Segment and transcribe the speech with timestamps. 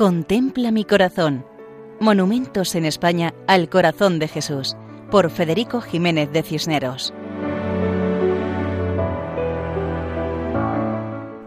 [0.00, 1.44] Contempla mi corazón.
[2.00, 4.74] Monumentos en España al corazón de Jesús,
[5.10, 7.12] por Federico Jiménez de Cisneros.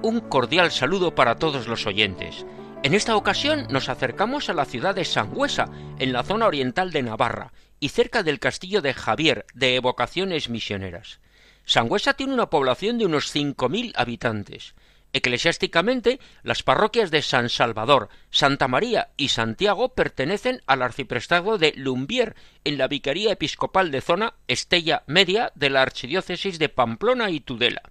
[0.04, 2.46] Un cordial saludo para todos los oyentes.
[2.84, 7.01] En esta ocasión nos acercamos a la ciudad de Sangüesa, en la zona oriental de
[7.01, 11.21] Navarra, y cerca del castillo de Javier, de evocaciones misioneras.
[11.65, 14.75] Sangüesa tiene una población de unos cinco mil habitantes.
[15.16, 22.36] Eclesiásticamente, las parroquias de San Salvador, Santa María y Santiago pertenecen al arciprestado de Lumbier,
[22.64, 27.84] en la Vicaría Episcopal de Zona Estella Media de la Archidiócesis de Pamplona y Tudela.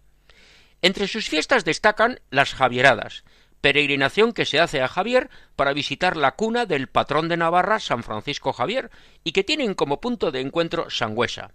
[0.83, 3.23] Entre sus fiestas destacan las Javieradas,
[3.61, 8.03] peregrinación que se hace a Javier para visitar la cuna del patrón de Navarra, San
[8.03, 8.91] Francisco Javier,
[9.23, 11.53] y que tienen como punto de encuentro Sangüesa.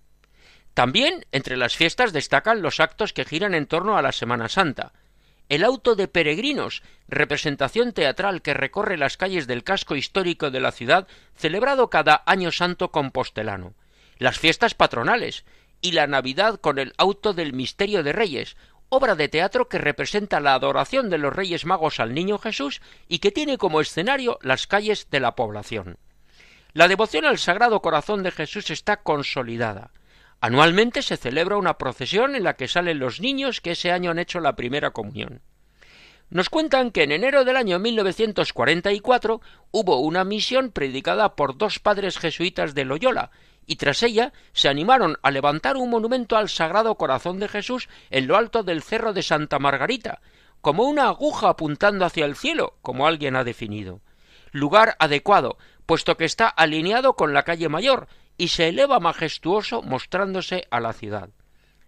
[0.74, 4.94] También entre las fiestas destacan los actos que giran en torno a la Semana Santa.
[5.50, 10.72] El auto de peregrinos, representación teatral que recorre las calles del casco histórico de la
[10.72, 13.74] ciudad, celebrado cada año santo compostelano.
[14.18, 15.46] Las fiestas patronales,
[15.80, 18.58] y la Navidad con el auto del Misterio de Reyes,
[18.90, 23.20] obra de teatro que representa la adoración de los Reyes Magos al Niño Jesús y
[23.20, 25.98] que tiene como escenario las calles de la población.
[26.74, 29.92] La devoción al Sagrado Corazón de Jesús está consolidada.
[30.40, 34.20] Anualmente se celebra una procesión en la que salen los niños que ese año han
[34.20, 35.42] hecho la primera comunión.
[36.30, 42.20] Nos cuentan que en enero del año 1944 hubo una misión predicada por dos padres
[42.20, 43.32] jesuitas de Loyola,
[43.66, 48.28] y tras ella se animaron a levantar un monumento al Sagrado Corazón de Jesús en
[48.28, 50.22] lo alto del cerro de Santa Margarita,
[50.62, 54.02] como una aguja apuntando hacia el cielo, como alguien ha definido.
[54.52, 60.68] Lugar adecuado, puesto que está alineado con la calle mayor y se eleva majestuoso mostrándose
[60.70, 61.30] a la ciudad.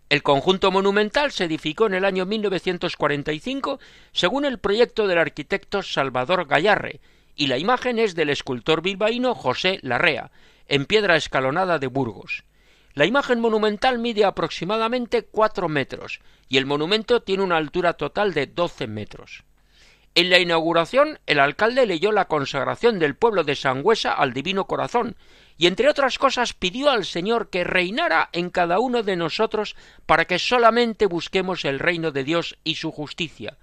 [0.09, 3.79] El conjunto monumental se edificó en el año 1945
[4.11, 6.99] según el proyecto del arquitecto Salvador Gallarre,
[7.35, 10.31] y la imagen es del escultor bilbaíno José Larrea,
[10.67, 12.43] en piedra escalonada de Burgos.
[12.95, 18.47] La imagen monumental mide aproximadamente cuatro metros y el monumento tiene una altura total de
[18.47, 19.43] doce metros.
[20.19, 25.15] En la inauguración, el alcalde leyó la consagración del pueblo de Sangüesa al Divino Corazón
[25.57, 30.25] y, entre otras cosas, pidió al Señor que reinara en cada uno de nosotros para
[30.25, 33.57] que solamente busquemos el reino de Dios y su justicia,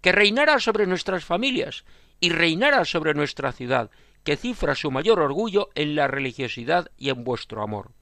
[0.00, 1.84] que reinara sobre nuestras familias
[2.18, 3.92] y reinara sobre nuestra ciudad,
[4.24, 7.92] que cifra su mayor orgullo en la religiosidad y en vuestro amor.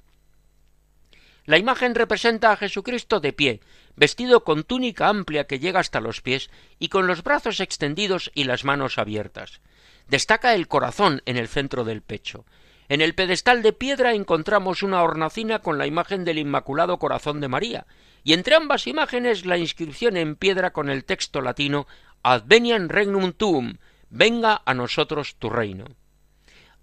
[1.48, 3.60] La imagen representa a Jesucristo de pie,
[3.96, 8.44] vestido con túnica amplia que llega hasta los pies y con los brazos extendidos y
[8.44, 9.62] las manos abiertas.
[10.08, 12.44] Destaca el corazón en el centro del pecho.
[12.90, 17.48] En el pedestal de piedra encontramos una hornacina con la imagen del Inmaculado Corazón de
[17.48, 17.86] María,
[18.22, 21.86] y entre ambas imágenes la inscripción en piedra con el texto latino
[22.22, 23.78] Advenian regnum tuum,
[24.10, 25.86] venga a nosotros tu reino.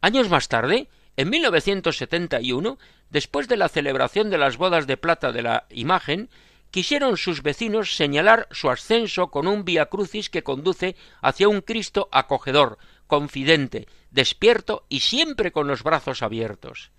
[0.01, 2.77] Años más tarde, en 1971,
[3.09, 6.29] después de la celebración de las bodas de plata de la imagen,
[6.71, 12.09] quisieron sus vecinos señalar su ascenso con un vía crucis que conduce hacia un Cristo
[12.11, 12.77] acogedor,
[13.07, 16.91] confidente, despierto y siempre con los brazos abiertos.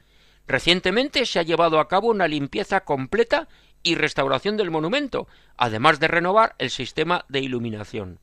[0.46, 3.48] Recientemente se ha llevado a cabo una limpieza completa
[3.82, 8.20] y restauración del monumento, además de renovar el sistema de iluminación.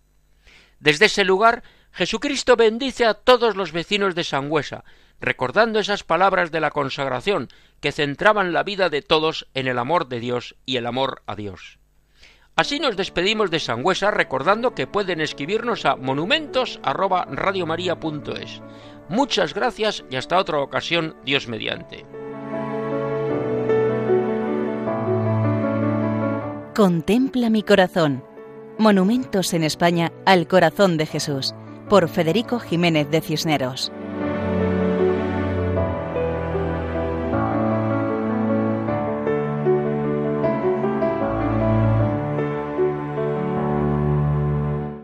[0.80, 4.84] Desde ese lugar Jesucristo bendice a todos los vecinos de Sangüesa,
[5.24, 7.48] recordando esas palabras de la consagración
[7.80, 11.36] que centraban la vida de todos en el amor de Dios y el amor a
[11.36, 11.80] Dios.
[12.56, 18.62] Así nos despedimos de Sangüesa recordando que pueden escribirnos a monumentos@radiomaria.es.
[19.10, 22.06] Muchas gracias y hasta otra ocasión, Dios mediante.
[26.76, 28.24] Contempla mi corazón.
[28.78, 31.56] Monumentos en España al corazón de Jesús
[31.90, 33.90] por Federico Jiménez de Cisneros.